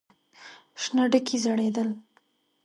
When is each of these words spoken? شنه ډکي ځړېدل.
شنه 0.81 1.03
ډکي 1.11 1.37
ځړېدل. 1.43 1.89